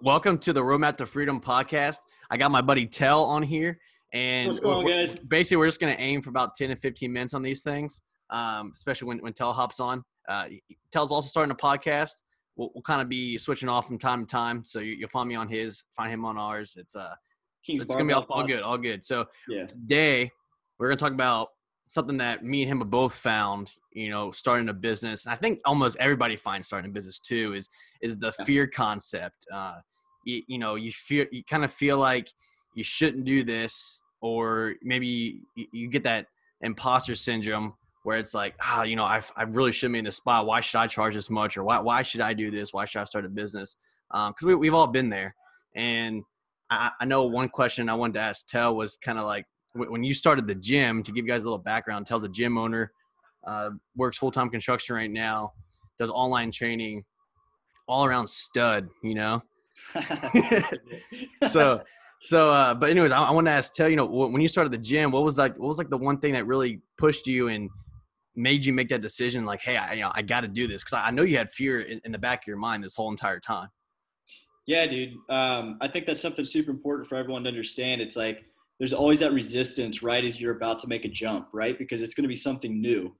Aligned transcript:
Welcome 0.00 0.38
to 0.38 0.54
the 0.54 0.62
Roadmap 0.62 0.96
to 0.96 1.06
Freedom 1.06 1.38
podcast. 1.38 1.98
I 2.30 2.38
got 2.38 2.50
my 2.50 2.62
buddy 2.62 2.86
Tell 2.86 3.24
on 3.24 3.42
here, 3.42 3.78
and 4.14 4.48
What's 4.48 4.60
going 4.60 4.78
on, 4.78 4.86
guys? 4.86 5.14
basically 5.16 5.58
we're 5.58 5.66
just 5.66 5.80
going 5.80 5.94
to 5.94 6.00
aim 6.00 6.22
for 6.22 6.30
about 6.30 6.54
10 6.54 6.70
to 6.70 6.76
15 6.76 7.12
minutes 7.12 7.34
on 7.34 7.42
these 7.42 7.62
things, 7.62 8.00
um, 8.30 8.72
especially 8.74 9.08
when, 9.08 9.18
when 9.18 9.34
Tell 9.34 9.52
hops 9.52 9.80
on. 9.80 10.02
Uh, 10.26 10.46
Tell's 10.90 11.12
also 11.12 11.28
starting 11.28 11.50
a 11.50 11.54
podcast. 11.54 12.12
We'll, 12.56 12.70
we'll 12.74 12.80
kind 12.80 13.02
of 13.02 13.08
be 13.10 13.36
switching 13.36 13.68
off 13.68 13.86
from 13.86 13.98
time 13.98 14.24
to 14.24 14.30
time, 14.30 14.64
so 14.64 14.78
you, 14.78 14.92
you'll 14.94 15.10
find 15.10 15.28
me 15.28 15.34
on 15.34 15.48
his, 15.48 15.84
find 15.94 16.10
him 16.10 16.24
on 16.24 16.38
ours. 16.38 16.72
It's 16.78 16.96
uh, 16.96 17.12
King's 17.66 17.82
it's 17.82 17.92
gonna 17.94 18.06
be 18.06 18.14
all, 18.14 18.24
all 18.30 18.46
good, 18.46 18.62
all 18.62 18.78
good. 18.78 19.04
So 19.04 19.26
Yeah. 19.46 19.66
today 19.66 20.30
we're 20.78 20.88
gonna 20.88 20.96
talk 20.96 21.12
about 21.12 21.50
something 21.92 22.16
that 22.16 22.42
me 22.42 22.62
and 22.62 22.70
him 22.70 22.78
have 22.78 22.90
both 22.90 23.14
found. 23.14 23.70
You 23.92 24.08
know, 24.10 24.32
starting 24.32 24.68
a 24.70 24.72
business. 24.72 25.26
And 25.26 25.32
I 25.34 25.36
think 25.36 25.60
almost 25.66 25.96
everybody 25.98 26.36
finds 26.36 26.66
starting 26.66 26.90
a 26.90 26.94
business 26.94 27.18
too. 27.18 27.52
Is 27.54 27.68
is 28.00 28.18
the 28.18 28.32
Yeah. 28.38 28.44
fear 28.46 28.66
concept. 28.66 29.46
Uh, 29.52 29.78
you, 30.24 30.42
you 30.46 30.58
know, 30.58 30.76
you 30.76 30.90
feel 30.90 31.26
you 31.30 31.44
kind 31.44 31.64
of 31.64 31.72
feel 31.72 31.98
like 31.98 32.28
you 32.74 32.84
shouldn't 32.84 33.24
do 33.26 33.44
this, 33.44 34.00
or 34.22 34.74
maybe 34.82 35.42
you, 35.56 35.66
you 35.72 35.88
get 35.88 36.04
that 36.04 36.26
imposter 36.62 37.14
syndrome 37.14 37.74
where 38.04 38.18
it's 38.18 38.32
like, 38.34 38.54
ah, 38.60 38.82
you 38.82 38.96
know, 38.96 39.04
I 39.04 39.20
I 39.36 39.42
really 39.42 39.72
shouldn't 39.72 39.92
be 39.94 39.98
in 39.98 40.04
this 40.06 40.16
spot. 40.16 40.46
Why 40.46 40.60
should 40.62 40.78
I 40.78 40.86
charge 40.86 41.14
this 41.14 41.28
much, 41.28 41.56
or 41.58 41.64
why 41.64 41.78
why 41.80 42.00
should 42.02 42.22
I 42.22 42.32
do 42.32 42.50
this? 42.50 42.72
Why 42.72 42.86
should 42.86 43.00
I 43.00 43.04
start 43.04 43.26
a 43.26 43.28
business? 43.28 43.76
Because 44.10 44.46
we 44.46 44.54
we've 44.54 44.74
all 44.74 44.86
been 44.86 45.10
there, 45.10 45.34
and 45.76 46.22
I, 46.70 46.90
I 47.00 47.04
know 47.04 47.24
one 47.24 47.48
question 47.50 47.88
I 47.90 47.94
wanted 47.94 48.14
to 48.14 48.20
ask 48.20 48.48
Tell 48.48 48.74
was 48.74 48.96
kind 48.96 49.18
of 49.18 49.26
like 49.26 49.44
when 49.74 50.02
you 50.02 50.14
started 50.14 50.46
the 50.46 50.54
gym. 50.54 51.02
To 51.02 51.12
give 51.12 51.24
you 51.24 51.30
guys 51.30 51.42
a 51.42 51.44
little 51.44 51.58
background, 51.58 52.06
Tell's 52.06 52.24
a 52.24 52.28
gym 52.28 52.58
owner, 52.58 52.92
uh, 53.46 53.70
works 53.96 54.18
full 54.18 54.30
time 54.30 54.50
construction 54.50 54.94
right 54.94 55.10
now, 55.10 55.52
does 55.98 56.10
online 56.10 56.50
training, 56.50 57.04
all 57.88 58.04
around 58.04 58.28
stud. 58.28 58.88
You 59.02 59.14
know, 59.14 59.42
so 61.48 61.82
so 62.20 62.50
uh, 62.50 62.74
but 62.74 62.90
anyways, 62.90 63.12
I, 63.12 63.24
I 63.24 63.30
want 63.32 63.46
to 63.46 63.52
ask 63.52 63.74
Tell. 63.74 63.88
You 63.88 63.96
know, 63.96 64.06
when 64.06 64.40
you 64.40 64.48
started 64.48 64.72
the 64.72 64.78
gym, 64.78 65.10
what 65.10 65.24
was 65.24 65.36
like 65.36 65.58
what 65.58 65.68
was 65.68 65.78
like 65.78 65.90
the 65.90 65.98
one 65.98 66.18
thing 66.18 66.32
that 66.34 66.46
really 66.46 66.80
pushed 66.98 67.26
you 67.26 67.48
and 67.48 67.68
made 68.36 68.64
you 68.64 68.72
make 68.72 68.88
that 68.88 69.00
decision? 69.00 69.44
Like, 69.44 69.60
hey, 69.60 69.76
I, 69.76 69.94
you 69.94 70.02
know, 70.02 70.12
I 70.14 70.22
got 70.22 70.42
to 70.42 70.48
do 70.48 70.66
this 70.66 70.82
because 70.82 70.98
I, 71.04 71.10
know 71.10 71.22
you 71.22 71.36
had 71.36 71.52
fear 71.52 71.80
in, 71.82 72.00
in 72.04 72.12
the 72.12 72.18
back 72.18 72.44
of 72.44 72.46
your 72.46 72.56
mind 72.56 72.84
this 72.84 72.94
whole 72.94 73.10
entire 73.10 73.40
time. 73.40 73.68
yeah, 74.66 74.86
dude. 74.86 75.14
Um, 75.28 75.78
I 75.80 75.88
think 75.88 76.06
that's 76.06 76.20
something 76.20 76.44
super 76.44 76.70
important 76.70 77.08
for 77.08 77.16
everyone 77.16 77.42
to 77.44 77.48
understand. 77.48 78.00
It's 78.00 78.16
like 78.16 78.44
there's 78.82 78.92
always 78.92 79.20
that 79.20 79.32
resistance 79.32 80.02
right 80.02 80.24
as 80.24 80.40
you're 80.40 80.56
about 80.56 80.76
to 80.76 80.88
make 80.88 81.04
a 81.04 81.08
jump, 81.08 81.46
right? 81.52 81.78
Because 81.78 82.02
it's 82.02 82.14
going 82.14 82.24
to 82.24 82.28
be 82.28 82.34
something 82.34 82.80
new. 82.80 83.14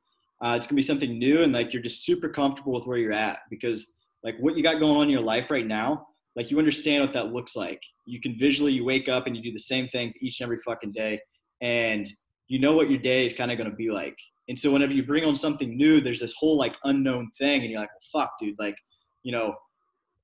Uh, 0.44 0.56
it's 0.56 0.66
going 0.66 0.74
to 0.74 0.74
be 0.74 0.82
something 0.82 1.20
new, 1.20 1.44
and 1.44 1.52
like 1.52 1.72
you're 1.72 1.80
just 1.80 2.04
super 2.04 2.28
comfortable 2.28 2.72
with 2.72 2.84
where 2.84 2.98
you're 2.98 3.12
at 3.12 3.38
because 3.48 3.92
like 4.24 4.34
what 4.40 4.56
you 4.56 4.62
got 4.64 4.80
going 4.80 4.96
on 4.96 5.04
in 5.04 5.10
your 5.10 5.20
life 5.20 5.52
right 5.52 5.64
now, 5.64 6.04
like 6.34 6.50
you 6.50 6.58
understand 6.58 7.00
what 7.00 7.12
that 7.12 7.32
looks 7.32 7.54
like. 7.54 7.80
You 8.06 8.20
can 8.20 8.36
visually, 8.36 8.72
you 8.72 8.84
wake 8.84 9.08
up 9.08 9.28
and 9.28 9.36
you 9.36 9.42
do 9.42 9.52
the 9.52 9.60
same 9.60 9.86
things 9.86 10.16
each 10.20 10.40
and 10.40 10.46
every 10.46 10.58
fucking 10.58 10.90
day, 10.90 11.20
and 11.60 12.10
you 12.48 12.58
know 12.58 12.72
what 12.72 12.90
your 12.90 12.98
day 12.98 13.24
is 13.24 13.32
kind 13.32 13.52
of 13.52 13.56
going 13.56 13.70
to 13.70 13.76
be 13.76 13.88
like. 13.88 14.16
And 14.48 14.58
so 14.58 14.72
whenever 14.72 14.92
you 14.92 15.04
bring 15.04 15.22
on 15.22 15.36
something 15.36 15.76
new, 15.76 16.00
there's 16.00 16.18
this 16.18 16.34
whole 16.36 16.58
like 16.58 16.74
unknown 16.82 17.30
thing, 17.38 17.60
and 17.60 17.70
you're 17.70 17.78
like, 17.78 17.90
well, 18.12 18.24
fuck, 18.24 18.32
dude, 18.40 18.58
like, 18.58 18.74
you 19.22 19.30
know, 19.30 19.54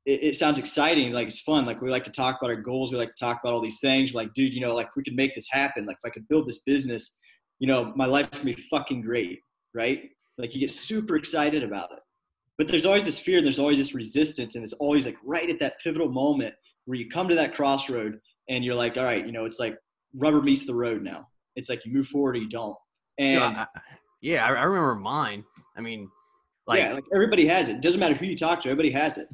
it, 0.09 0.23
it 0.28 0.37
sounds 0.37 0.59
exciting, 0.59 1.12
like 1.12 1.28
it's 1.28 1.41
fun. 1.41 1.67
Like 1.67 1.83
we 1.83 1.91
like 1.91 2.05
to 2.05 2.11
talk 2.11 2.39
about 2.41 2.51
our 2.51 2.56
goals, 2.61 2.91
we 2.91 2.98
like 2.98 3.14
to 3.14 3.25
talk 3.25 3.41
about 3.42 3.53
all 3.53 3.61
these 3.61 3.81
things. 3.81 4.12
We're 4.14 4.23
like, 4.23 4.34
dude, 4.34 4.55
you 4.55 4.61
know, 4.61 4.75
like 4.75 4.95
we 4.97 5.03
could 5.05 5.14
make 5.14 5.34
this 5.34 5.48
happen. 5.51 5.84
Like 5.84 5.98
if 6.03 6.09
I 6.09 6.11
could 6.11 6.27
build 6.28 6.48
this 6.48 6.62
business, 6.62 7.19
you 7.59 7.67
know, 7.69 7.92
my 7.95 8.06
life's 8.06 8.39
gonna 8.39 8.55
be 8.55 8.62
fucking 8.62 9.03
great, 9.03 9.41
right? 9.75 10.09
Like 10.39 10.55
you 10.55 10.61
get 10.61 10.73
super 10.73 11.17
excited 11.17 11.62
about 11.62 11.92
it. 11.92 11.98
But 12.56 12.69
there's 12.69 12.86
always 12.86 13.05
this 13.05 13.19
fear, 13.20 13.39
and 13.39 13.47
there's 13.47 13.59
always 13.61 13.79
this 13.79 13.95
resistance, 13.95 14.55
and 14.56 14.64
it's 14.64 14.73
always 14.75 15.05
like 15.06 15.17
right 15.25 15.48
at 15.48 15.61
that 15.61 15.75
pivotal 15.84 16.09
moment 16.09 16.55
where 16.86 16.98
you 16.98 17.09
come 17.11 17.29
to 17.29 17.34
that 17.34 17.55
crossroad 17.55 18.19
and 18.48 18.64
you're 18.64 18.75
like, 18.75 18.97
all 18.97 19.05
right, 19.05 19.27
you 19.27 19.31
know, 19.33 19.45
it's 19.45 19.61
like 19.61 19.77
rubber 20.17 20.41
meets 20.41 20.64
the 20.67 20.75
road 20.75 21.02
now. 21.02 21.29
It's 21.55 21.69
like 21.69 21.85
you 21.85 21.92
move 21.92 22.07
forward 22.07 22.35
or 22.35 22.39
you 22.39 22.48
don't. 22.48 22.77
And 23.19 23.40
know, 23.40 23.61
I- 23.61 23.67
yeah, 24.23 24.45
I, 24.46 24.48
I 24.55 24.63
remember 24.63 24.95
mine. 24.95 25.45
I 25.77 25.80
mean, 25.83 26.08
like, 26.67 26.80
yeah, 26.80 26.95
like 26.95 27.05
everybody 27.13 27.46
has 27.46 27.69
it. 27.69 27.80
Doesn't 27.83 28.01
matter 28.01 28.14
who 28.14 28.27
you 28.27 28.36
talk 28.36 28.63
to, 28.63 28.69
everybody 28.70 28.90
has 28.90 29.19
it. 29.19 29.29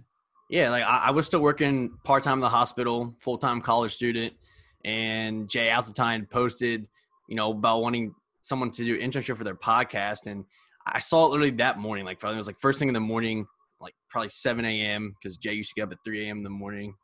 Yeah, 0.50 0.71
like 0.71 0.84
I, 0.84 1.06
I 1.06 1.10
was 1.10 1.27
still 1.27 1.41
working 1.41 1.99
part 2.05 2.25
time 2.25 2.34
in 2.34 2.41
the 2.41 2.49
hospital, 2.49 3.15
full 3.21 3.38
time 3.38 3.60
college 3.60 3.94
student, 3.94 4.34
and 4.84 5.49
Jay 5.49 5.69
Alzatine 5.69 6.28
posted, 6.28 6.87
you 7.28 7.37
know, 7.37 7.53
about 7.53 7.82
wanting 7.82 8.15
someone 8.43 8.71
to 8.72 8.84
do 8.84 8.99
internship 8.99 9.37
for 9.37 9.44
their 9.44 9.55
podcast, 9.55 10.27
and 10.27 10.44
I 10.87 10.99
saw 10.99 11.27
it 11.27 11.31
literally 11.31 11.53
that 11.53 11.78
morning. 11.78 12.05
Like, 12.05 12.21
probably 12.21 12.37
it 12.37 12.38
was 12.38 12.47
like 12.47 12.60
first 12.60 12.78
thing 12.78 12.88
in 12.88 12.94
the 12.94 13.00
morning, 13.00 13.47
like 13.81 13.94
probably 14.10 14.31
seven 14.31 14.65
a.m. 14.65 15.15
because 15.21 15.37
Jay 15.37 15.55
used 15.55 15.71
to 15.71 15.75
get 15.81 15.87
up 15.87 15.93
at 15.93 15.99
three 16.05 16.27
a.m. 16.27 16.38
in 16.38 16.44
the 16.44 16.50
morning, 16.50 16.94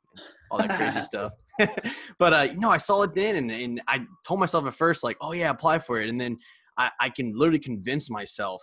all 0.51 0.59
that 0.59 0.77
crazy 0.77 1.01
stuff. 1.05 1.33
but 2.19 2.33
uh, 2.33 2.43
you 2.43 2.59
know, 2.59 2.71
I 2.71 2.79
saw 2.79 3.03
it 3.03 3.15
then, 3.15 3.37
and, 3.37 3.51
and 3.51 3.83
I 3.89 4.07
told 4.27 4.41
myself 4.41 4.67
at 4.67 4.75
first, 4.75 5.03
like, 5.03 5.17
oh 5.21 5.33
yeah, 5.33 5.51
apply 5.51 5.79
for 5.79 6.01
it, 6.01 6.09
and 6.09 6.21
then 6.21 6.39
I, 6.77 6.91
I 7.01 7.11
can 7.11 7.33
literally 7.35 7.59
convince 7.59 8.11
myself, 8.11 8.63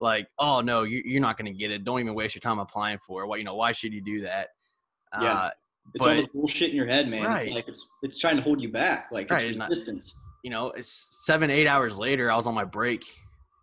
like, 0.00 0.26
oh 0.38 0.60
no, 0.60 0.82
you, 0.82 1.02
you're 1.04 1.20
not 1.20 1.36
going 1.38 1.52
to 1.52 1.58
get 1.58 1.70
it. 1.70 1.84
Don't 1.84 2.00
even 2.00 2.14
waste 2.14 2.34
your 2.34 2.40
time 2.40 2.58
applying 2.58 2.98
for 2.98 3.22
it. 3.22 3.26
Why, 3.26 3.36
you 3.36 3.44
know, 3.44 3.54
why 3.54 3.72
should 3.72 3.92
you 3.92 4.00
do 4.00 4.20
that? 4.22 4.48
Yeah. 5.20 5.32
Uh, 5.32 5.50
It's 5.94 6.06
all 6.06 6.14
the 6.16 6.28
bullshit 6.34 6.70
in 6.70 6.76
your 6.76 6.86
head, 6.86 7.08
man. 7.08 7.24
Right. 7.24 7.46
It's 7.46 7.54
like 7.54 7.68
it's 7.68 7.88
it's 8.02 8.18
trying 8.18 8.36
to 8.36 8.42
hold 8.42 8.60
you 8.60 8.70
back. 8.70 9.08
Like 9.12 9.30
Right, 9.30 9.42
it's 9.44 9.54
and 9.54 9.62
I- 9.62 9.68
resistance. 9.68 10.18
you 10.42 10.50
know, 10.50 10.68
it's 10.72 11.08
seven, 11.24 11.50
eight 11.50 11.66
hours 11.66 11.98
later, 11.98 12.30
I 12.30 12.36
was 12.36 12.46
on 12.46 12.54
my 12.54 12.64
break 12.64 13.02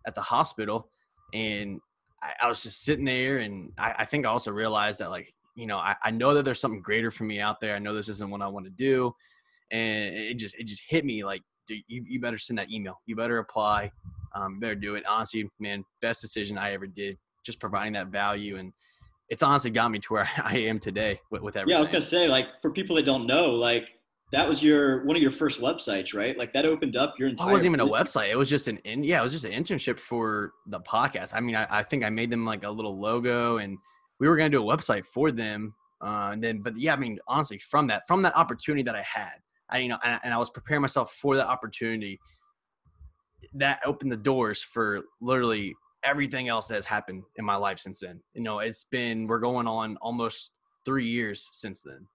at 0.06 0.14
the 0.14 0.22
hospital 0.22 0.88
and 1.34 1.80
I, 2.22 2.32
I 2.42 2.48
was 2.48 2.62
just 2.62 2.82
sitting 2.82 3.04
there. 3.04 3.38
And 3.38 3.72
I, 3.78 3.94
I 3.98 4.04
think 4.04 4.24
I 4.26 4.30
also 4.30 4.50
realized 4.52 4.98
that, 5.00 5.10
like, 5.10 5.32
you 5.54 5.66
know, 5.66 5.76
I, 5.76 5.94
I 6.02 6.10
know 6.10 6.32
that 6.34 6.44
there's 6.44 6.60
something 6.60 6.80
greater 6.80 7.10
for 7.10 7.24
me 7.24 7.38
out 7.40 7.60
there. 7.60 7.74
I 7.76 7.78
know 7.78 7.94
this 7.94 8.08
isn't 8.08 8.30
what 8.30 8.40
I 8.42 8.48
want 8.48 8.64
to 8.66 8.70
do. 8.70 9.14
And 9.70 10.14
it 10.14 10.34
just, 10.34 10.54
it 10.58 10.64
just 10.66 10.82
hit 10.88 11.04
me 11.04 11.24
like, 11.24 11.42
dude, 11.66 11.82
you, 11.88 12.04
you 12.06 12.20
better 12.20 12.38
send 12.38 12.58
that 12.58 12.70
email. 12.70 13.00
You 13.06 13.16
better 13.16 13.38
apply. 13.38 13.92
Um, 14.34 14.60
better 14.60 14.74
do 14.74 14.94
it. 14.94 15.04
Honestly, 15.06 15.48
man, 15.60 15.84
best 16.00 16.20
decision 16.20 16.58
I 16.58 16.72
ever 16.72 16.86
did, 16.86 17.18
just 17.44 17.60
providing 17.60 17.92
that 17.94 18.08
value. 18.08 18.56
And 18.56 18.72
it's 19.28 19.42
honestly 19.42 19.70
got 19.70 19.90
me 19.90 19.98
to 19.98 20.12
where 20.12 20.28
I 20.44 20.58
am 20.58 20.78
today 20.78 21.20
with, 21.30 21.42
with 21.42 21.56
everything. 21.56 21.72
Yeah, 21.72 21.78
I 21.78 21.80
was 21.80 21.90
gonna 21.90 22.02
say 22.02 22.28
like 22.28 22.46
for 22.60 22.70
people 22.70 22.96
that 22.96 23.04
don't 23.04 23.26
know, 23.26 23.50
like 23.50 23.88
that 24.32 24.48
was 24.48 24.62
your 24.62 25.04
one 25.04 25.14
of 25.14 25.22
your 25.22 25.30
first 25.30 25.60
websites, 25.60 26.14
right? 26.14 26.36
Like 26.36 26.52
that 26.54 26.64
opened 26.64 26.96
up 26.96 27.14
your 27.18 27.28
entire. 27.28 27.50
It 27.50 27.52
wasn't 27.52 27.74
even 27.74 27.80
a 27.80 27.86
website. 27.86 28.30
It 28.30 28.36
was 28.36 28.48
just 28.48 28.66
an 28.66 28.78
in, 28.78 29.04
yeah, 29.04 29.20
it 29.20 29.22
was 29.22 29.32
just 29.32 29.44
an 29.44 29.52
internship 29.52 29.98
for 29.98 30.52
the 30.66 30.80
podcast. 30.80 31.34
I 31.34 31.40
mean, 31.40 31.54
I, 31.54 31.66
I 31.70 31.82
think 31.82 32.02
I 32.02 32.10
made 32.10 32.30
them 32.30 32.46
like 32.46 32.64
a 32.64 32.70
little 32.70 32.98
logo, 32.98 33.58
and 33.58 33.76
we 34.18 34.28
were 34.28 34.36
gonna 34.36 34.50
do 34.50 34.68
a 34.68 34.76
website 34.76 35.04
for 35.04 35.30
them. 35.30 35.74
Uh, 36.02 36.30
and 36.32 36.42
then, 36.42 36.62
but 36.62 36.76
yeah, 36.76 36.94
I 36.94 36.96
mean, 36.96 37.18
honestly, 37.28 37.58
from 37.58 37.86
that 37.88 38.02
from 38.08 38.22
that 38.22 38.36
opportunity 38.36 38.82
that 38.84 38.96
I 38.96 39.02
had, 39.02 39.34
I 39.70 39.78
you 39.78 39.88
know, 39.88 39.98
and, 40.02 40.18
and 40.24 40.34
I 40.34 40.38
was 40.38 40.50
preparing 40.50 40.80
myself 40.80 41.12
for 41.12 41.36
that 41.36 41.46
opportunity. 41.46 42.18
That 43.54 43.80
opened 43.84 44.12
the 44.12 44.16
doors 44.16 44.62
for 44.62 45.02
literally 45.20 45.74
everything 46.04 46.48
else 46.48 46.68
that 46.68 46.74
has 46.74 46.86
happened 46.86 47.22
in 47.36 47.44
my 47.44 47.56
life 47.56 47.78
since 47.78 48.00
then. 48.00 48.20
You 48.34 48.42
know, 48.42 48.58
it's 48.58 48.84
been 48.84 49.26
we're 49.26 49.38
going 49.38 49.66
on 49.68 49.96
almost 49.98 50.52
three 50.84 51.06
years 51.06 51.48
since 51.52 51.82
then. 51.82 52.06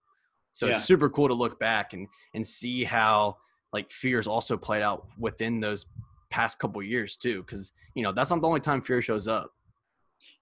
So 0.51 0.67
Yeah. 0.67 0.75
it's 0.75 0.85
super 0.85 1.09
cool 1.09 1.27
to 1.27 1.33
look 1.33 1.59
back 1.59 1.93
and 1.93 2.07
and 2.33 2.45
see 2.45 2.83
how 2.83 3.37
like 3.73 3.91
fears 3.91 4.27
also 4.27 4.57
played 4.57 4.81
out 4.81 5.07
within 5.19 5.59
those 5.59 5.85
past 6.29 6.59
couple 6.59 6.81
years 6.83 7.15
too 7.15 7.41
because 7.43 7.71
you 7.95 8.03
know 8.03 8.11
that's 8.11 8.31
not 8.31 8.41
the 8.41 8.47
only 8.47 8.59
time 8.59 8.81
fear 8.81 9.01
shows 9.01 9.27
up 9.29 9.53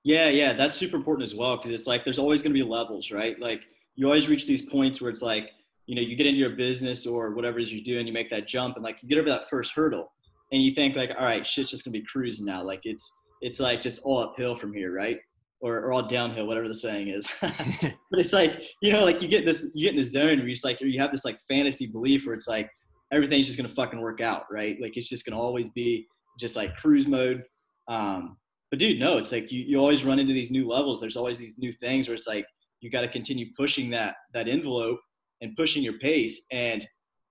Yeah, 0.03 0.29
yeah, 0.29 0.53
that's 0.53 0.75
super 0.75 0.97
important 0.97 1.23
as 1.23 1.35
well 1.35 1.57
because 1.57 1.71
it's 1.71 1.87
like 1.87 2.03
there's 2.03 2.19
always 2.19 2.41
gonna 2.41 2.53
be 2.53 2.63
levels, 2.63 3.11
right? 3.11 3.39
Like 3.39 3.63
you 3.95 4.05
always 4.05 4.27
reach 4.27 4.45
these 4.47 4.61
points 4.61 5.01
where 5.01 5.09
it's 5.11 5.21
like 5.21 5.51
you 5.85 5.95
know 5.95 6.01
you 6.01 6.15
get 6.15 6.25
into 6.25 6.39
your 6.39 6.51
business 6.51 7.05
or 7.05 7.31
whatever 7.31 7.59
it 7.59 7.63
is 7.63 7.71
you 7.71 7.83
do 7.83 7.97
and 7.99 8.07
you 8.07 8.13
make 8.13 8.29
that 8.29 8.47
jump, 8.47 8.75
and 8.75 8.83
like 8.83 9.01
you 9.03 9.09
get 9.09 9.17
over 9.17 9.29
that 9.29 9.49
first 9.49 9.71
hurdle, 9.73 10.11
and 10.51 10.61
you 10.61 10.73
think 10.73 10.95
like, 10.95 11.11
all 11.17 11.25
right, 11.25 11.45
shit's 11.45 11.71
just 11.71 11.83
gonna 11.83 11.93
be 11.93 12.05
cruising 12.11 12.45
now. 12.45 12.63
Like 12.63 12.81
it's 12.83 13.11
it's 13.41 13.59
like 13.59 13.81
just 13.81 13.99
all 14.03 14.19
uphill 14.19 14.55
from 14.55 14.73
here, 14.73 14.93
right? 14.93 15.17
Or, 15.61 15.77
or 15.77 15.93
all 15.93 16.05
downhill, 16.05 16.47
whatever 16.47 16.67
the 16.67 16.75
saying 16.75 17.07
is. 17.07 17.27
but 17.41 18.19
it's 18.19 18.33
like 18.33 18.63
you 18.81 18.91
know 18.91 19.03
like 19.03 19.21
you 19.21 19.27
get 19.27 19.45
this 19.45 19.71
you 19.73 19.85
get 19.85 19.95
in 19.95 20.01
the 20.01 20.07
zone 20.07 20.39
where 20.39 20.47
you 20.47 20.53
just 20.53 20.65
like 20.65 20.81
or 20.81 20.85
you 20.85 20.99
have 20.99 21.11
this 21.11 21.25
like 21.25 21.39
fantasy 21.47 21.87
belief 21.87 22.25
where 22.25 22.35
it's 22.35 22.47
like 22.47 22.69
everything's 23.11 23.45
just 23.45 23.57
gonna 23.57 23.69
fucking 23.69 24.01
work 24.01 24.21
out 24.21 24.43
right 24.51 24.77
like 24.81 24.97
it's 24.97 25.09
just 25.09 25.25
gonna 25.25 25.39
always 25.39 25.69
be 25.69 26.05
just 26.39 26.55
like 26.55 26.75
cruise 26.75 27.07
mode 27.07 27.43
um 27.87 28.35
but 28.71 28.79
dude 28.79 28.99
no 28.99 29.17
it's 29.17 29.31
like 29.31 29.51
you, 29.51 29.61
you 29.61 29.77
always 29.77 30.03
run 30.03 30.19
into 30.19 30.33
these 30.33 30.51
new 30.51 30.67
levels 30.67 30.99
there's 30.99 31.15
always 31.15 31.37
these 31.37 31.55
new 31.57 31.71
things 31.71 32.07
where 32.07 32.17
it's 32.17 32.27
like 32.27 32.45
you 32.81 32.89
got 32.89 33.01
to 33.01 33.07
continue 33.07 33.47
pushing 33.57 33.89
that 33.89 34.15
that 34.33 34.47
envelope 34.47 34.99
and 35.41 35.55
pushing 35.55 35.83
your 35.83 35.97
pace 35.99 36.45
and 36.51 36.85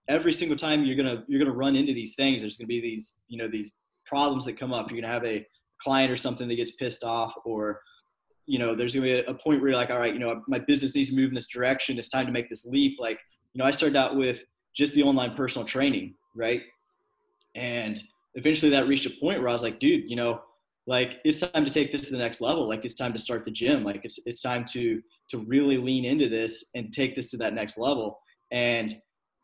every 0.09 0.33
single 0.33 0.57
time 0.57 0.85
you're 0.85 0.97
gonna 0.97 1.25
you're 1.27 1.39
gonna 1.39 1.57
run 1.57 1.77
into 1.77 1.95
these 1.95 2.15
things 2.15 2.41
there's 2.41 2.57
gonna 2.57 2.69
be 2.69 2.81
these 2.81 3.21
you 3.29 3.39
know 3.39 3.49
these 3.49 3.73
problems 4.07 4.45
that 4.45 4.59
come 4.59 4.73
up 4.73 4.91
you're 4.91 5.01
gonna 5.01 5.13
have 5.13 5.25
a 5.25 5.47
client 5.81 6.13
or 6.13 6.17
something 6.17 6.49
that 6.49 6.57
gets 6.57 6.73
pissed 6.73 7.05
off 7.05 7.35
or 7.45 7.81
you 8.47 8.59
know, 8.59 8.75
there's 8.75 8.95
gonna 8.95 9.07
be 9.07 9.21
a, 9.21 9.35
point 9.35 9.61
where 9.61 9.71
you're 9.71 9.77
like, 9.77 9.91
all 9.91 9.99
right, 9.99 10.13
you 10.13 10.19
know, 10.19 10.43
my 10.49 10.59
business 10.59 10.95
needs 10.95 11.11
to 11.11 11.17
move 11.17 11.31
in 11.31 11.35
this 11.35 11.49
direction. 11.49 11.99
It's 11.99 12.09
time 12.09 12.27
to 12.27 12.33
make 12.33 12.51
this 12.51 12.65
leap. 12.65 12.99
Like, 13.01 13.19
you 13.53 13.59
know, 13.59 13.65
I 13.65 13.71
started 13.71 13.97
out 13.97 14.17
with 14.17 14.45
just 14.77 14.93
the 14.95 15.03
online 15.03 15.35
personal 15.35 15.67
training, 15.67 16.15
right? 16.35 16.63
And 17.55 18.03
eventually 18.35 18.71
that 18.73 18.87
reached 18.87 19.07
a 19.07 19.11
point 19.21 19.41
where 19.41 19.49
I 19.49 19.53
was 19.53 19.63
like, 19.63 19.79
dude, 19.79 20.11
you 20.11 20.17
know, 20.17 20.43
like 20.87 21.21
it's 21.25 21.41
time 21.41 21.65
to 21.65 21.71
take 21.71 21.93
this 21.93 22.03
to 22.03 22.13
the 22.13 22.19
next 22.19 22.43
level 22.43 22.69
like 22.69 22.85
it's 22.85 22.95
time 22.95 23.15
to 23.15 23.19
start 23.19 23.47
the 23.47 23.51
gym 23.51 23.83
like 23.85 24.05
it's 24.05 24.19
it's 24.27 24.43
time 24.43 24.67
to 24.67 25.01
to 25.31 25.39
really 25.39 25.79
lean 25.79 26.05
into 26.05 26.29
this 26.29 26.69
and 26.75 26.93
take 26.93 27.17
this 27.17 27.31
to 27.31 27.39
that 27.39 27.55
next 27.55 27.79
level 27.79 28.21
and 28.53 28.93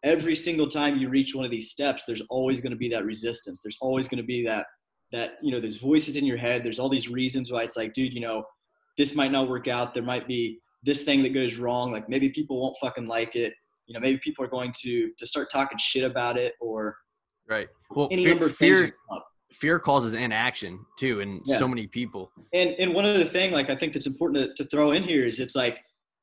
every 0.02 0.34
single 0.34 0.68
time 0.68 0.98
you 0.98 1.08
reach 1.08 1.34
one 1.34 1.44
of 1.44 1.50
these 1.50 1.70
steps 1.70 2.04
there's 2.06 2.22
always 2.30 2.60
going 2.60 2.72
to 2.72 2.78
be 2.78 2.88
that 2.88 3.04
resistance. 3.04 3.60
There's 3.62 3.78
always 3.80 4.08
going 4.08 4.22
to 4.22 4.26
be 4.26 4.44
that 4.44 4.66
that 5.12 5.34
you 5.42 5.50
know 5.50 5.60
there's 5.60 5.76
voices 5.76 6.16
in 6.16 6.24
your 6.24 6.36
head. 6.36 6.64
There's 6.64 6.78
all 6.78 6.88
these 6.88 7.08
reasons 7.08 7.50
why 7.50 7.62
it's 7.62 7.76
like 7.76 7.92
dude 7.92 8.14
you 8.14 8.20
know 8.20 8.44
this 8.98 9.14
might 9.14 9.32
not 9.32 9.48
work 9.48 9.68
out. 9.68 9.94
There 9.94 10.02
might 10.02 10.26
be 10.26 10.58
this 10.82 11.02
thing 11.02 11.22
that 11.22 11.34
goes 11.34 11.56
wrong. 11.56 11.92
Like 11.92 12.08
maybe 12.08 12.30
people 12.30 12.60
won't 12.60 12.76
fucking 12.80 13.06
like 13.06 13.36
it. 13.36 13.54
You 13.86 13.94
know 13.94 14.00
maybe 14.00 14.18
people 14.18 14.44
are 14.44 14.48
going 14.48 14.72
to 14.82 15.10
to 15.18 15.26
start 15.26 15.50
talking 15.50 15.78
shit 15.78 16.04
about 16.04 16.38
it 16.38 16.54
or 16.60 16.96
right. 17.48 17.68
Well 17.90 18.08
fear, 18.08 18.48
fear, 18.48 18.94
fear 19.52 19.78
causes 19.78 20.12
inaction 20.12 20.84
too 20.98 21.20
in 21.20 21.40
yeah. 21.44 21.58
so 21.58 21.68
many 21.68 21.86
people. 21.86 22.30
And 22.52 22.70
and 22.78 22.94
one 22.94 23.04
other 23.04 23.24
thing 23.24 23.52
like 23.52 23.68
i 23.68 23.76
think 23.76 23.92
that's 23.92 24.06
important 24.06 24.56
to, 24.56 24.62
to 24.62 24.70
throw 24.70 24.92
in 24.92 25.02
here 25.02 25.26
is 25.26 25.40
it's 25.40 25.56
like 25.56 25.80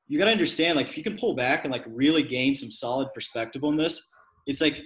you 0.08 0.18
got 0.18 0.26
to 0.26 0.32
understand 0.32 0.76
like 0.76 0.88
if 0.90 0.98
you 0.98 1.04
can 1.04 1.18
pull 1.18 1.36
back 1.36 1.66
and 1.66 1.72
like 1.72 1.84
really 1.88 2.24
gain 2.24 2.56
some 2.56 2.72
solid 2.72 3.08
perspective 3.14 3.64
on 3.64 3.76
this 3.76 4.10
it's 4.48 4.62
like 4.62 4.82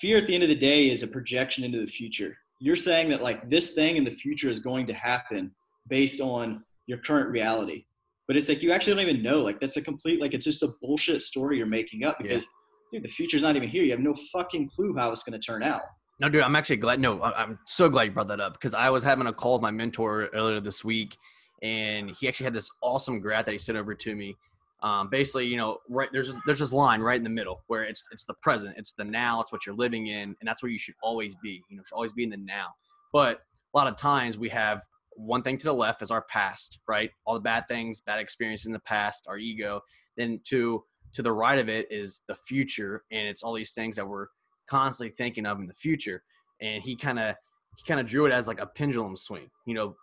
fear 0.00 0.18
at 0.18 0.26
the 0.26 0.34
end 0.34 0.42
of 0.42 0.48
the 0.48 0.54
day 0.54 0.90
is 0.90 1.02
a 1.02 1.06
projection 1.06 1.64
into 1.64 1.80
the 1.80 1.86
future. 1.86 2.36
You're 2.60 2.76
saying 2.76 3.08
that 3.10 3.22
like 3.22 3.48
this 3.50 3.70
thing 3.70 3.96
in 3.96 4.04
the 4.04 4.10
future 4.10 4.48
is 4.48 4.60
going 4.60 4.86
to 4.86 4.94
happen 4.94 5.52
based 5.88 6.20
on 6.20 6.62
your 6.86 6.98
current 6.98 7.30
reality. 7.30 7.84
But 8.28 8.36
it's 8.36 8.48
like 8.48 8.62
you 8.62 8.72
actually 8.72 8.94
don't 8.94 9.08
even 9.08 9.22
know 9.22 9.40
like 9.40 9.60
that's 9.60 9.76
a 9.76 9.82
complete 9.82 10.20
like 10.20 10.32
it's 10.32 10.44
just 10.44 10.62
a 10.62 10.72
bullshit 10.80 11.22
story 11.22 11.56
you're 11.58 11.66
making 11.66 12.04
up 12.04 12.18
because 12.18 12.46
yeah. 12.92 12.98
dude 12.98 13.04
the 13.04 13.12
future's 13.12 13.42
not 13.42 13.56
even 13.56 13.68
here. 13.68 13.82
You 13.82 13.90
have 13.90 14.00
no 14.00 14.14
fucking 14.32 14.70
clue 14.74 14.94
how 14.96 15.10
it's 15.12 15.24
going 15.24 15.38
to 15.38 15.44
turn 15.44 15.62
out. 15.62 15.82
No 16.20 16.28
dude 16.28 16.42
i'm 16.42 16.54
actually 16.54 16.76
glad 16.76 17.00
no 17.00 17.20
i'm 17.20 17.58
so 17.66 17.88
glad 17.88 18.04
you 18.04 18.12
brought 18.12 18.28
that 18.28 18.38
up 18.38 18.52
because 18.52 18.74
i 18.74 18.88
was 18.90 19.02
having 19.02 19.26
a 19.26 19.32
call 19.32 19.54
with 19.54 19.62
my 19.62 19.72
mentor 19.72 20.28
earlier 20.32 20.60
this 20.60 20.84
week 20.84 21.16
and 21.62 22.10
he 22.18 22.28
actually 22.28 22.44
had 22.44 22.54
this 22.54 22.68
awesome 22.82 23.20
graph 23.20 23.44
that 23.44 23.52
he 23.52 23.58
sent 23.58 23.78
over 23.78 23.94
to 23.94 24.14
me 24.14 24.36
um, 24.82 25.08
basically, 25.08 25.46
you 25.46 25.56
know, 25.56 25.78
right 25.88 26.08
there's 26.12 26.26
just, 26.26 26.40
there's 26.44 26.58
this 26.58 26.72
line 26.72 27.00
right 27.00 27.16
in 27.16 27.22
the 27.22 27.30
middle 27.30 27.62
where 27.68 27.84
it's 27.84 28.04
it's 28.10 28.26
the 28.26 28.34
present, 28.42 28.74
it's 28.76 28.92
the 28.92 29.04
now, 29.04 29.40
it's 29.40 29.52
what 29.52 29.64
you're 29.64 29.76
living 29.76 30.08
in, 30.08 30.34
and 30.40 30.44
that's 30.44 30.62
where 30.62 30.72
you 30.72 30.78
should 30.78 30.96
always 31.02 31.36
be. 31.42 31.62
You 31.70 31.76
know, 31.76 31.84
should 31.86 31.94
always 31.94 32.12
be 32.12 32.24
in 32.24 32.30
the 32.30 32.36
now. 32.36 32.66
But 33.12 33.38
a 33.74 33.78
lot 33.78 33.86
of 33.86 33.96
times 33.96 34.38
we 34.38 34.48
have 34.48 34.82
one 35.14 35.42
thing 35.42 35.56
to 35.58 35.64
the 35.64 35.74
left 35.74 36.02
is 36.02 36.10
our 36.10 36.22
past, 36.22 36.80
right? 36.88 37.10
All 37.26 37.34
the 37.34 37.40
bad 37.40 37.68
things, 37.68 38.00
bad 38.00 38.18
experiences 38.18 38.66
in 38.66 38.72
the 38.72 38.80
past, 38.80 39.26
our 39.28 39.38
ego. 39.38 39.82
Then 40.16 40.40
to 40.48 40.82
to 41.14 41.22
the 41.22 41.32
right 41.32 41.60
of 41.60 41.68
it 41.68 41.86
is 41.92 42.22
the 42.26 42.34
future, 42.34 43.04
and 43.12 43.28
it's 43.28 43.44
all 43.44 43.54
these 43.54 43.74
things 43.74 43.94
that 43.96 44.08
we're 44.08 44.26
constantly 44.68 45.14
thinking 45.14 45.46
of 45.46 45.60
in 45.60 45.68
the 45.68 45.74
future. 45.74 46.24
And 46.60 46.82
he 46.82 46.96
kind 46.96 47.20
of 47.20 47.36
he 47.76 47.84
kind 47.86 48.00
of 48.00 48.06
drew 48.06 48.26
it 48.26 48.32
as 48.32 48.48
like 48.48 48.60
a 48.60 48.66
pendulum 48.66 49.16
swing. 49.16 49.48
You 49.64 49.74
know, 49.74 49.96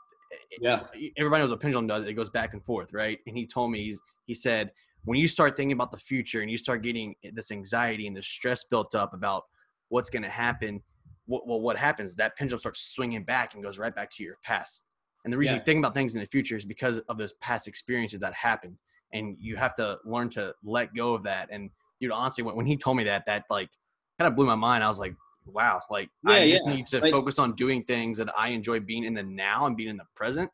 yeah. 0.60 0.84
everybody 1.18 1.42
knows 1.42 1.50
what 1.50 1.60
pendulum 1.60 1.88
does 1.88 2.06
it 2.06 2.14
goes 2.14 2.30
back 2.30 2.54
and 2.54 2.64
forth 2.64 2.94
right? 2.94 3.20
And 3.28 3.38
he 3.38 3.46
told 3.46 3.72
me 3.72 3.84
he's, 3.86 4.00
he 4.26 4.34
said 4.34 4.72
when 5.06 5.18
you 5.18 5.28
start 5.28 5.56
thinking 5.56 5.74
about 5.74 5.92
the 5.92 5.98
future 5.98 6.42
and 6.42 6.52
you 6.52 6.58
start 6.58 6.84
getting 6.84 7.16
this 7.34 7.52
anxiety 7.52 8.08
and 8.08 8.16
this 8.16 8.28
stress 8.28 8.64
built 8.64 8.96
up 8.96 9.14
about 9.14 9.44
what's 9.90 10.10
going 10.10 10.24
to 10.24 10.30
happen 10.30 10.82
what, 11.30 11.48
well 11.48 11.62
what 11.62 11.78
happens? 11.78 12.16
That 12.16 12.36
pendulum 12.36 12.60
starts 12.60 12.82
swinging 12.82 13.24
back 13.24 13.54
and 13.54 13.64
goes 13.64 13.78
right 13.78 13.96
back 13.96 14.12
to 14.16 14.24
your 14.24 14.38
past. 14.44 14.84
And 15.24 15.32
the 15.32 15.38
reason 15.38 15.56
yeah. 15.56 15.62
you 15.62 15.66
think 15.66 15.80
about 15.80 15.94
things 15.94 16.16
in 16.16 16.22
the 16.22 16.28
future 16.28 16.58
is 16.58 16.66
because 16.66 17.00
of 17.08 17.18
those 17.18 17.34
past 17.34 17.68
experiences 17.68 18.20
that 18.22 18.34
happened. 18.34 18.78
And 19.14 19.38
you 19.40 19.56
have 19.56 19.76
to 19.76 19.98
learn 20.06 20.30
to 20.32 20.54
let 20.64 20.94
go 20.94 21.14
of 21.14 21.24
that. 21.24 21.50
And 21.52 21.70
dude 22.02 22.12
honestly 22.12 22.44
when, 22.44 22.56
when 22.56 22.66
he 22.66 22.76
told 22.76 22.98
me 22.98 23.04
that 23.04 23.26
that 23.28 23.44
like 23.50 23.70
kind 24.18 24.28
of 24.28 24.36
blew 24.36 24.46
my 24.46 24.56
mind. 24.56 24.84
I 24.84 24.88
was 24.88 25.00
like 25.00 25.16
wow, 25.54 25.82
like 25.90 26.10
yeah, 26.24 26.34
I 26.34 26.50
just 26.50 26.68
yeah. 26.68 26.76
need 26.76 26.88
to 26.88 27.00
like, 27.00 27.12
focus 27.12 27.40
on 27.40 27.54
doing 27.56 27.84
things 27.84 28.18
that 28.18 28.30
I 28.38 28.50
enjoy 28.50 28.80
being 28.80 29.04
in 29.04 29.14
the 29.14 29.24
now 29.24 29.66
and 29.66 29.76
being 29.76 29.90
in 29.90 29.98
the 29.98 30.08
present 30.16 30.50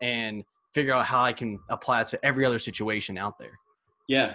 and 0.00 0.44
figure 0.74 0.92
out 0.92 1.06
how 1.06 1.22
I 1.22 1.32
can 1.32 1.58
apply 1.70 2.02
it 2.02 2.08
to 2.08 2.24
every 2.24 2.44
other 2.44 2.58
situation 2.58 3.16
out 3.16 3.38
there. 3.38 3.58
Yeah. 4.08 4.34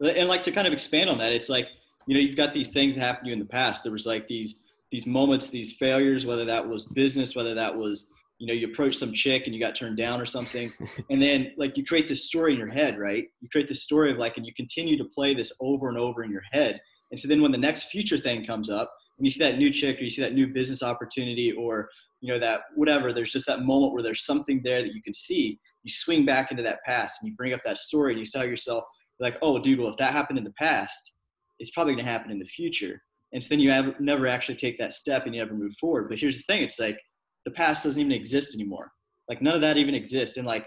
And 0.00 0.28
like 0.28 0.42
to 0.44 0.52
kind 0.52 0.66
of 0.66 0.72
expand 0.72 1.08
on 1.08 1.18
that, 1.18 1.32
it's 1.32 1.48
like, 1.48 1.68
you 2.06 2.14
know, 2.14 2.20
you've 2.20 2.36
got 2.36 2.52
these 2.52 2.72
things 2.72 2.94
that 2.94 3.00
happened 3.00 3.26
to 3.26 3.28
you 3.28 3.32
in 3.34 3.38
the 3.38 3.46
past. 3.46 3.82
There 3.82 3.92
was 3.92 4.06
like 4.06 4.26
these 4.26 4.60
these 4.90 5.06
moments, 5.06 5.48
these 5.48 5.72
failures, 5.72 6.24
whether 6.24 6.44
that 6.44 6.66
was 6.66 6.84
business, 6.84 7.34
whether 7.34 7.52
that 7.52 7.74
was, 7.76 8.12
you 8.38 8.46
know, 8.46 8.52
you 8.52 8.68
approached 8.68 9.00
some 9.00 9.12
chick 9.12 9.42
and 9.46 9.54
you 9.54 9.60
got 9.60 9.74
turned 9.74 9.96
down 9.96 10.20
or 10.20 10.26
something. 10.26 10.72
and 11.10 11.20
then 11.20 11.52
like 11.56 11.76
you 11.76 11.84
create 11.84 12.06
this 12.06 12.26
story 12.26 12.52
in 12.52 12.58
your 12.58 12.68
head, 12.68 12.96
right? 12.96 13.24
You 13.40 13.48
create 13.50 13.66
this 13.66 13.82
story 13.82 14.12
of 14.12 14.18
like, 14.18 14.36
and 14.36 14.46
you 14.46 14.54
continue 14.54 14.96
to 14.96 15.04
play 15.04 15.34
this 15.34 15.52
over 15.60 15.88
and 15.88 15.98
over 15.98 16.22
in 16.22 16.30
your 16.30 16.44
head. 16.52 16.80
And 17.10 17.18
so 17.18 17.26
then 17.26 17.42
when 17.42 17.50
the 17.50 17.58
next 17.58 17.84
future 17.84 18.18
thing 18.18 18.46
comes 18.46 18.70
up, 18.70 18.92
when 19.16 19.24
you 19.24 19.30
see 19.30 19.44
that 19.44 19.58
new 19.58 19.72
chick 19.72 19.98
or 19.98 20.02
you 20.02 20.10
see 20.10 20.22
that 20.22 20.34
new 20.34 20.48
business 20.48 20.82
opportunity 20.82 21.52
or 21.52 21.88
you 22.20 22.32
know 22.32 22.38
that 22.38 22.62
whatever 22.74 23.12
there's 23.12 23.32
just 23.32 23.46
that 23.46 23.62
moment 23.62 23.92
where 23.92 24.02
there's 24.02 24.24
something 24.24 24.60
there 24.64 24.82
that 24.82 24.94
you 24.94 25.02
can 25.02 25.12
see. 25.12 25.58
You 25.82 25.90
swing 25.92 26.24
back 26.24 26.50
into 26.50 26.62
that 26.62 26.80
past 26.86 27.16
and 27.20 27.30
you 27.30 27.36
bring 27.36 27.52
up 27.52 27.60
that 27.64 27.78
story 27.78 28.12
and 28.12 28.18
you 28.18 28.24
tell 28.24 28.46
yourself 28.46 28.84
like 29.20 29.36
oh 29.42 29.58
dude 29.58 29.78
well 29.78 29.90
if 29.90 29.96
that 29.98 30.12
happened 30.12 30.38
in 30.38 30.44
the 30.44 30.52
past 30.52 31.12
it's 31.58 31.70
probably 31.70 31.94
going 31.94 32.04
to 32.04 32.10
happen 32.10 32.30
in 32.30 32.38
the 32.38 32.44
future. 32.44 33.00
And 33.32 33.42
so 33.42 33.48
then 33.48 33.60
you 33.60 33.70
have, 33.70 33.98
never 34.00 34.26
actually 34.26 34.56
take 34.56 34.78
that 34.78 34.92
step 34.92 35.26
and 35.26 35.34
you 35.34 35.40
never 35.40 35.54
move 35.54 35.74
forward. 35.80 36.08
But 36.08 36.18
here's 36.18 36.36
the 36.36 36.42
thing 36.44 36.62
it's 36.62 36.78
like 36.78 36.98
the 37.44 37.50
past 37.50 37.84
doesn't 37.84 38.00
even 38.00 38.12
exist 38.12 38.54
anymore. 38.54 38.90
Like 39.28 39.42
none 39.42 39.54
of 39.54 39.60
that 39.62 39.76
even 39.76 39.94
exists. 39.94 40.36
And 40.36 40.46
like 40.46 40.66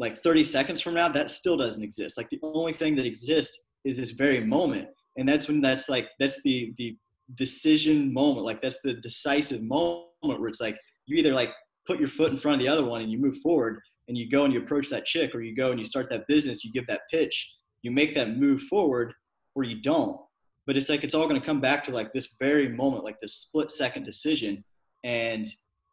like 0.00 0.22
30 0.24 0.42
seconds 0.42 0.80
from 0.80 0.94
now 0.94 1.08
that 1.08 1.30
still 1.30 1.56
doesn't 1.56 1.82
exist. 1.82 2.16
Like 2.16 2.28
the 2.30 2.40
only 2.42 2.72
thing 2.72 2.96
that 2.96 3.06
exists 3.06 3.56
is 3.84 3.96
this 3.96 4.10
very 4.10 4.44
moment. 4.44 4.88
And 5.16 5.28
that's 5.28 5.46
when 5.46 5.60
that's 5.60 5.88
like 5.88 6.08
that's 6.18 6.40
the 6.42 6.72
the 6.76 6.96
decision 7.34 8.12
moment. 8.12 8.44
Like 8.44 8.60
that's 8.60 8.78
the 8.82 8.94
decisive 8.94 9.62
moment 9.62 10.04
where 10.22 10.48
it's 10.48 10.60
like 10.60 10.76
you 11.06 11.16
either 11.16 11.32
like 11.32 11.50
put 11.86 11.98
your 11.98 12.08
foot 12.08 12.30
in 12.30 12.36
front 12.36 12.54
of 12.54 12.60
the 12.60 12.68
other 12.68 12.84
one 12.84 13.02
and 13.02 13.10
you 13.10 13.18
move 13.18 13.36
forward 13.42 13.78
and 14.08 14.16
you 14.16 14.28
go 14.28 14.44
and 14.44 14.52
you 14.52 14.60
approach 14.60 14.90
that 14.90 15.04
chick 15.04 15.34
or 15.34 15.42
you 15.42 15.54
go 15.56 15.70
and 15.70 15.78
you 15.78 15.84
start 15.84 16.08
that 16.10 16.26
business, 16.28 16.64
you 16.64 16.72
give 16.72 16.86
that 16.86 17.02
pitch, 17.10 17.54
you 17.82 17.90
make 17.90 18.14
that 18.14 18.36
move 18.36 18.60
forward 18.62 19.12
or 19.54 19.64
you 19.64 19.80
don't. 19.80 20.18
But 20.66 20.76
it's 20.76 20.88
like 20.88 21.04
it's 21.04 21.14
all 21.14 21.28
going 21.28 21.40
to 21.40 21.46
come 21.46 21.60
back 21.60 21.84
to 21.84 21.92
like 21.92 22.12
this 22.12 22.36
very 22.38 22.68
moment, 22.68 23.04
like 23.04 23.20
this 23.20 23.36
split 23.36 23.70
second 23.70 24.04
decision. 24.04 24.64
And 25.04 25.46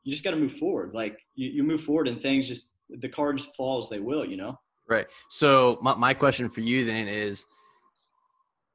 you 0.04 0.12
just 0.12 0.24
got 0.24 0.31
to 0.31 0.38
move 0.38 0.54
forward. 0.54 0.92
Like 0.94 1.18
you, 1.36 1.50
you 1.50 1.63
move 1.63 1.84
forward 1.84 2.07
and 2.07 2.22
things 2.22 2.48
just, 2.48 2.72
the 2.89 3.10
cards 3.10 3.48
fall 3.57 3.80
as 3.80 3.89
they 3.89 4.00
will, 4.00 4.25
you 4.25 4.38
know? 4.38 4.56
Right. 4.89 5.07
So 5.30 5.77
my, 5.81 5.95
my 5.95 6.13
question 6.13 6.50
for 6.50 6.62
you 6.62 6.86
then 6.86 7.07
is, 7.07 7.45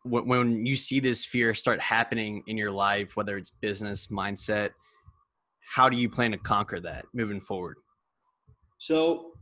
when 0.06 0.64
you 0.66 0.76
see 0.76 1.00
this 1.00 1.24
fear 1.24 1.54
start 1.54 1.80
happening 1.80 2.42
in 2.46 2.56
your 2.56 2.70
life, 2.70 3.16
whether 3.16 3.36
it's 3.36 3.50
business, 3.50 4.08
mindset, 4.08 4.70
how 5.66 5.88
do 5.88 5.96
you 5.96 6.08
plan 6.08 6.30
to 6.32 6.38
conquer 6.38 6.80
that 6.80 7.06
moving 7.12 7.40
forward? 7.40 7.78
So 8.78 9.32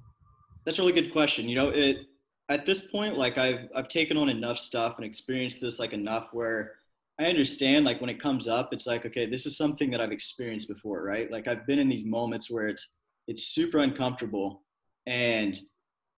that's 0.65 0.79
a 0.79 0.83
really 0.83 0.93
good 0.93 1.13
question. 1.13 1.49
You 1.49 1.57
know, 1.57 1.69
it 1.71 2.07
at 2.49 2.67
this 2.67 2.81
point, 2.81 3.17
like 3.17 3.39
I've 3.39 3.69
I've 3.75 3.89
taken 3.89 4.17
on 4.17 4.29
enough 4.29 4.59
stuff 4.59 4.97
and 4.97 5.05
experienced 5.05 5.61
this 5.61 5.79
like 5.79 5.93
enough 5.93 6.29
where 6.33 6.73
I 7.21 7.27
understand 7.27 7.85
like 7.85 8.01
when 8.01 8.11
it 8.11 8.21
comes 8.21 8.49
up, 8.49 8.73
it's 8.73 8.87
like, 8.87 9.07
okay, 9.07 9.27
this 9.27 9.47
is 9.47 9.57
something 9.57 9.91
that 9.91 10.01
I've 10.01 10.13
experienced 10.13 10.69
before, 10.69 11.03
right? 11.05 11.31
Like 11.31 11.47
I've 11.47 11.67
been 11.67 11.79
in 11.79 11.89
these 11.89 12.05
moments 12.05 12.51
where 12.51 12.67
it's 12.67 12.97
it's 13.29 13.49
super 13.49 13.79
uncomfortable 13.79 14.63
and 15.07 15.59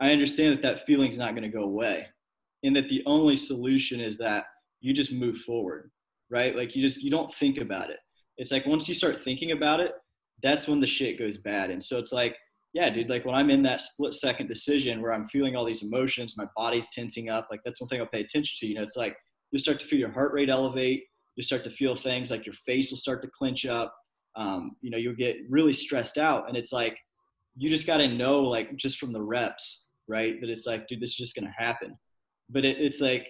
I 0.00 0.12
understand 0.12 0.52
that 0.52 0.62
that 0.62 0.87
feeling's 0.87 1.18
not 1.18 1.32
going 1.32 1.42
to 1.42 1.49
go 1.49 1.64
away 1.64 2.06
and 2.62 2.75
that 2.76 2.88
the 2.88 3.02
only 3.06 3.36
solution 3.36 4.00
is 4.00 4.18
that 4.18 4.44
you 4.80 4.92
just 4.92 5.12
move 5.12 5.38
forward 5.38 5.90
right? 6.28 6.56
Like 6.56 6.75
you 6.75 6.82
just 6.82 7.02
you 7.02 7.10
don't 7.10 7.32
think 7.34 7.58
about 7.58 7.90
it. 7.90 7.98
It's 8.36 8.50
like 8.50 8.66
once 8.66 8.88
you 8.88 8.94
start 8.94 9.20
thinking 9.20 9.52
about 9.52 9.80
it 9.80 9.92
that's 10.42 10.68
when 10.68 10.80
the 10.80 10.86
shit 10.86 11.18
goes 11.18 11.38
bad. 11.38 11.70
And 11.70 11.82
so 11.82 11.98
it's 11.98 12.12
like 12.12 12.36
yeah 12.75 12.90
dude 12.90 13.08
like 13.08 13.25
when 13.25 13.34
i'm 13.34 13.48
in 13.48 13.62
that 13.62 13.80
split 13.80 14.12
second 14.12 14.48
decision 14.48 15.00
where 15.00 15.12
i'm 15.12 15.26
feeling 15.28 15.56
all 15.56 15.64
these 15.64 15.84
emotions 15.84 16.34
my 16.36 16.44
body's 16.56 16.90
tensing 16.90 17.30
up 17.30 17.46
like 17.50 17.60
that's 17.64 17.80
one 17.80 17.88
thing 17.88 18.00
i'll 18.00 18.06
pay 18.08 18.20
attention 18.20 18.56
to 18.58 18.66
you 18.66 18.75
know? 18.75 18.82
It's 18.82 18.96
like 18.96 19.16
you 19.50 19.58
start 19.58 19.80
to 19.80 19.86
feel 19.86 19.98
your 19.98 20.10
heart 20.10 20.32
rate 20.34 20.50
elevate 20.50 21.04
you 21.36 21.42
start 21.42 21.64
to 21.64 21.70
feel 21.70 21.94
things 21.94 22.30
like 22.30 22.44
your 22.44 22.56
face 22.66 22.90
will 22.90 22.98
start 22.98 23.22
to 23.22 23.28
clench 23.28 23.64
up 23.64 23.94
um, 24.34 24.76
you 24.82 24.90
know 24.90 24.98
you'll 24.98 25.14
get 25.14 25.38
really 25.48 25.72
stressed 25.72 26.18
out. 26.18 26.48
And 26.48 26.56
it's 26.56 26.72
like 26.72 26.98
you 27.56 27.70
just 27.70 27.86
got 27.86 27.98
to 27.98 28.08
know 28.08 28.40
like 28.40 28.76
just 28.76 28.98
from 28.98 29.12
the 29.12 29.22
reps 29.22 29.86
right 30.06 30.38
that 30.40 30.50
it's 30.50 30.66
like 30.66 30.86
dude 30.86 31.00
this 31.00 31.10
is 31.10 31.16
just 31.16 31.36
to 31.36 31.52
happen 31.56 31.96
but 32.50 32.64
it, 32.64 32.78
it's 32.78 33.00
like 33.00 33.26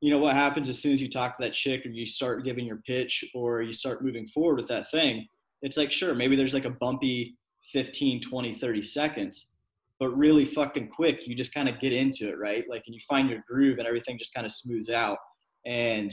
you 0.00 0.10
know 0.10 0.18
what 0.18 0.34
happens 0.34 0.68
as 0.68 0.78
soon 0.78 0.92
as 0.92 1.00
you 1.00 1.08
talk 1.08 1.36
to 1.36 1.44
that 1.44 1.54
chick 1.54 1.84
or 1.84 1.90
you 1.90 2.06
start 2.06 2.44
giving 2.44 2.64
your 2.64 2.80
pitch 2.86 3.24
or 3.34 3.62
you 3.62 3.72
start 3.72 4.04
moving 4.04 4.28
forward 4.28 4.56
with 4.56 4.68
that 4.68 4.90
thing 4.90 5.26
it's 5.62 5.76
like 5.76 5.90
sure 5.90 6.14
maybe 6.14 6.36
there's 6.36 6.54
like 6.54 6.64
a 6.64 6.70
bumpy 6.70 7.36
15 7.72 8.20
20 8.20 8.54
30 8.54 8.82
seconds 8.82 9.52
but 9.98 10.16
really 10.16 10.44
fucking 10.44 10.88
quick 10.88 11.26
you 11.26 11.34
just 11.34 11.52
kind 11.52 11.68
of 11.68 11.80
get 11.80 11.92
into 11.92 12.28
it 12.28 12.38
right? 12.38 12.64
Like 12.68 12.84
and 12.86 12.94
you 12.94 13.00
find 13.08 13.28
your 13.28 13.44
groove 13.48 13.78
and 13.78 13.86
everything 13.86 14.18
just 14.18 14.34
kind 14.34 14.46
of 14.46 14.52
smooths 14.52 14.90
out. 14.90 15.18
And 15.66 16.12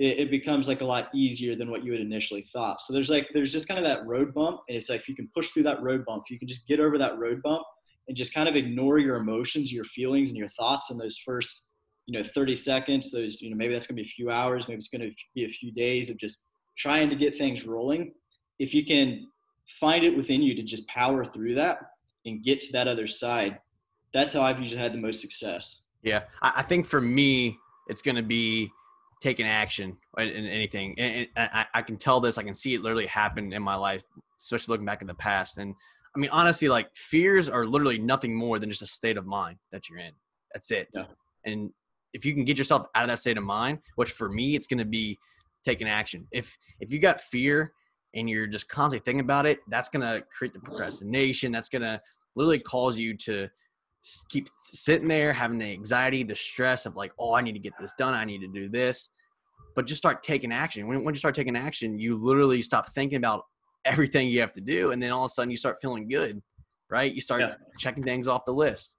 it, 0.00 0.18
it, 0.18 0.30
becomes 0.30 0.66
like 0.66 0.80
a 0.80 0.84
lot 0.84 1.08
easier 1.14 1.54
than 1.54 1.70
what 1.70 1.84
you 1.84 1.92
had 1.92 2.00
initially 2.00 2.42
thought. 2.42 2.82
So 2.82 2.92
there's 2.92 3.10
like 3.10 3.28
there's 3.32 3.52
just 3.52 3.68
kind 3.68 3.78
of 3.78 3.84
that 3.84 4.04
road 4.04 4.34
bump 4.34 4.60
and 4.68 4.76
it's 4.76 4.90
like 4.90 5.02
if 5.02 5.08
you 5.08 5.14
can 5.14 5.30
push 5.34 5.50
through 5.50 5.62
that 5.64 5.82
road 5.82 6.04
bump 6.04 6.24
you 6.28 6.38
can 6.38 6.48
just 6.48 6.66
get 6.66 6.80
over 6.80 6.98
that 6.98 7.18
road 7.18 7.40
bump 7.42 7.62
and 8.08 8.16
just 8.16 8.34
kind 8.34 8.48
of 8.48 8.56
ignore 8.56 8.98
your 8.98 9.16
emotions, 9.16 9.72
your 9.72 9.84
feelings, 9.84 10.28
and 10.28 10.36
your 10.36 10.50
thoughts 10.58 10.90
in 10.90 10.98
those 10.98 11.16
first, 11.24 11.62
you 12.06 12.18
know, 12.18 12.28
30 12.34 12.54
seconds. 12.54 13.10
Those, 13.10 13.40
you 13.40 13.50
know, 13.50 13.56
maybe 13.56 13.74
that's 13.74 13.86
going 13.86 13.96
to 13.96 14.02
be 14.02 14.08
a 14.08 14.12
few 14.12 14.30
hours, 14.30 14.68
maybe 14.68 14.78
it's 14.78 14.88
going 14.88 15.02
to 15.02 15.12
be 15.34 15.44
a 15.44 15.48
few 15.48 15.72
days 15.72 16.10
of 16.10 16.18
just 16.18 16.44
trying 16.76 17.08
to 17.10 17.16
get 17.16 17.38
things 17.38 17.64
rolling. 17.66 18.12
If 18.58 18.74
you 18.74 18.84
can 18.84 19.26
find 19.80 20.04
it 20.04 20.16
within 20.16 20.42
you 20.42 20.54
to 20.54 20.62
just 20.62 20.86
power 20.88 21.24
through 21.24 21.54
that 21.54 21.78
and 22.26 22.42
get 22.42 22.60
to 22.60 22.72
that 22.72 22.88
other 22.88 23.06
side. 23.06 23.58
That's 24.12 24.34
how 24.34 24.42
I've 24.42 24.60
usually 24.60 24.80
had 24.80 24.92
the 24.92 24.98
most 24.98 25.20
success. 25.20 25.82
Yeah, 26.02 26.24
I, 26.42 26.62
think 26.62 26.86
for 26.86 27.00
me, 27.00 27.58
it's 27.88 28.02
going 28.02 28.16
to 28.16 28.22
be 28.22 28.70
taking 29.22 29.46
action 29.46 29.96
in, 30.18 30.28
in 30.28 30.46
anything. 30.46 30.98
And, 30.98 31.26
I, 31.36 31.82
can 31.82 31.96
tell 31.96 32.20
this. 32.20 32.36
I 32.36 32.42
can 32.42 32.54
see 32.54 32.74
it 32.74 32.82
literally 32.82 33.06
happen 33.06 33.52
in 33.52 33.62
my 33.62 33.74
life, 33.74 34.02
especially 34.38 34.72
looking 34.72 34.86
back 34.86 35.00
in 35.00 35.06
the 35.06 35.14
past. 35.14 35.58
And 35.58 35.74
I 36.14 36.18
mean, 36.18 36.30
honestly, 36.30 36.68
like 36.68 36.94
fears 36.94 37.48
are 37.48 37.66
literally 37.66 37.98
nothing 37.98 38.36
more 38.36 38.58
than 38.58 38.70
just 38.70 38.82
a 38.82 38.86
state 38.86 39.16
of 39.16 39.26
mind 39.26 39.58
that 39.72 39.88
you're 39.88 39.98
in. 39.98 40.12
That's 40.52 40.70
it. 40.70 40.88
Yeah. 40.94 41.04
And 41.44 41.70
if 42.14 42.24
you 42.24 42.32
can 42.32 42.44
get 42.44 42.56
yourself 42.56 42.86
out 42.94 43.02
of 43.02 43.08
that 43.08 43.18
state 43.18 43.36
of 43.36 43.44
mind, 43.44 43.80
which 43.96 44.12
for 44.12 44.30
me, 44.30 44.54
it's 44.54 44.66
going 44.66 44.78
to 44.78 44.84
be 44.84 45.18
taking 45.64 45.88
action. 45.88 46.26
If 46.30 46.56
if 46.80 46.92
you 46.92 46.98
got 46.98 47.20
fear 47.20 47.72
and 48.14 48.30
you're 48.30 48.46
just 48.46 48.68
constantly 48.68 49.04
thinking 49.04 49.20
about 49.20 49.44
it, 49.44 49.58
that's 49.68 49.88
going 49.88 50.02
to 50.02 50.24
create 50.30 50.54
the 50.54 50.60
procrastination. 50.60 51.52
That's 51.52 51.68
going 51.68 51.82
to 51.82 52.00
literally 52.36 52.60
cause 52.60 52.96
you 52.96 53.16
to 53.16 53.48
keep 54.28 54.48
sitting 54.62 55.08
there 55.08 55.32
having 55.32 55.58
the 55.58 55.66
anxiety, 55.66 56.22
the 56.22 56.36
stress 56.36 56.86
of 56.86 56.94
like, 56.94 57.12
oh, 57.18 57.34
I 57.34 57.40
need 57.40 57.54
to 57.54 57.58
get 57.58 57.72
this 57.80 57.92
done. 57.98 58.14
I 58.14 58.24
need 58.24 58.40
to 58.40 58.48
do 58.48 58.68
this. 58.68 59.10
But 59.74 59.86
just 59.86 59.98
start 59.98 60.22
taking 60.22 60.52
action. 60.52 60.86
When, 60.86 61.02
when 61.02 61.14
you 61.14 61.18
start 61.18 61.34
taking 61.34 61.56
action, 61.56 61.98
you 61.98 62.16
literally 62.16 62.62
stop 62.62 62.92
thinking 62.92 63.16
about 63.16 63.42
everything 63.84 64.28
you 64.28 64.40
have 64.40 64.52
to 64.52 64.60
do. 64.60 64.92
And 64.92 65.02
then 65.02 65.10
all 65.10 65.24
of 65.24 65.30
a 65.30 65.34
sudden 65.34 65.50
you 65.50 65.56
start 65.56 65.78
feeling 65.80 66.08
good, 66.08 66.40
right? 66.90 67.12
You 67.12 67.20
start 67.20 67.40
yeah. 67.40 67.54
checking 67.78 68.04
things 68.04 68.28
off 68.28 68.44
the 68.44 68.52
list. 68.52 68.96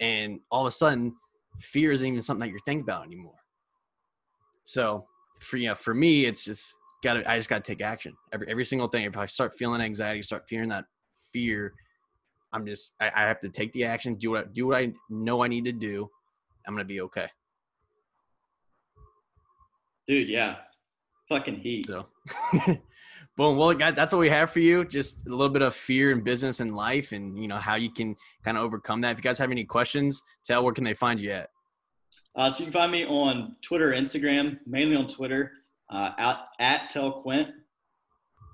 And 0.00 0.40
all 0.50 0.66
of 0.66 0.68
a 0.68 0.76
sudden, 0.76 1.14
fear 1.60 1.92
isn't 1.92 2.06
even 2.06 2.22
something 2.22 2.46
that 2.46 2.50
you're 2.50 2.60
thinking 2.60 2.82
about 2.82 3.06
anymore. 3.06 3.34
So 4.64 5.06
for 5.40 5.56
you 5.56 5.68
know, 5.68 5.74
for 5.74 5.94
me, 5.94 6.26
it's 6.26 6.44
just 6.44 6.74
gotta 7.02 7.28
I 7.30 7.36
just 7.36 7.48
gotta 7.48 7.62
take 7.62 7.80
action. 7.80 8.14
Every 8.32 8.48
every 8.48 8.64
single 8.64 8.88
thing. 8.88 9.04
If 9.04 9.16
I 9.16 9.26
start 9.26 9.54
feeling 9.56 9.80
anxiety, 9.80 10.22
start 10.22 10.44
fearing 10.48 10.68
that 10.70 10.84
fear, 11.32 11.72
I'm 12.52 12.66
just 12.66 12.94
I, 13.00 13.10
I 13.14 13.20
have 13.22 13.40
to 13.40 13.48
take 13.48 13.72
the 13.72 13.84
action, 13.84 14.14
do 14.16 14.30
what 14.32 14.44
I, 14.44 14.48
do 14.52 14.66
what 14.68 14.78
I 14.78 14.92
know 15.10 15.42
I 15.42 15.48
need 15.48 15.64
to 15.64 15.72
do. 15.72 16.08
I'm 16.66 16.74
gonna 16.74 16.84
be 16.84 17.00
okay. 17.02 17.28
Dude, 20.06 20.28
yeah, 20.28 20.56
fucking 21.28 21.56
heat. 21.56 21.86
So, 21.86 22.06
boom. 23.38 23.56
Well, 23.56 23.72
guys, 23.72 23.94
that's 23.94 24.12
what 24.12 24.18
we 24.18 24.28
have 24.28 24.50
for 24.50 24.58
you. 24.58 24.84
Just 24.84 25.24
a 25.26 25.30
little 25.30 25.48
bit 25.48 25.62
of 25.62 25.74
fear 25.74 26.10
in 26.10 26.20
business 26.20 26.60
and 26.60 26.74
life, 26.76 27.12
and 27.12 27.38
you 27.40 27.48
know 27.48 27.56
how 27.56 27.76
you 27.76 27.90
can 27.90 28.16
kind 28.44 28.58
of 28.58 28.64
overcome 28.64 29.00
that. 29.02 29.12
If 29.12 29.18
you 29.18 29.22
guys 29.22 29.38
have 29.38 29.50
any 29.50 29.64
questions, 29.64 30.20
tell 30.44 30.62
where 30.62 30.74
can 30.74 30.84
they 30.84 30.92
find 30.92 31.18
you 31.20 31.30
at? 31.30 31.48
Uh, 32.36 32.50
so 32.50 32.58
you 32.58 32.64
can 32.66 32.72
find 32.72 32.92
me 32.92 33.06
on 33.06 33.56
Twitter, 33.62 33.92
Instagram, 33.92 34.58
mainly 34.66 34.96
on 34.96 35.06
Twitter, 35.06 35.52
uh, 35.90 36.10
at, 36.18 36.40
at 36.60 36.90
Tell 36.90 37.22
Quint, 37.22 37.48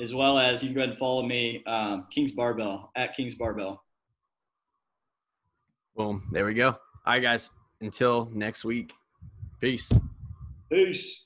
as 0.00 0.14
well 0.14 0.38
as 0.38 0.62
you 0.62 0.68
can 0.68 0.74
go 0.74 0.80
ahead 0.82 0.90
and 0.90 0.98
follow 0.98 1.26
me, 1.26 1.62
um, 1.66 2.06
Kings 2.10 2.32
Barbell, 2.32 2.92
at 2.94 3.16
Kings 3.16 3.34
Barbell. 3.34 3.82
Boom. 5.96 6.28
There 6.32 6.46
we 6.46 6.54
go. 6.54 6.68
All 6.68 6.78
right, 7.06 7.22
guys. 7.22 7.50
Until 7.80 8.30
next 8.32 8.64
week. 8.64 8.92
Peace. 9.60 9.90
Peace. 10.70 11.24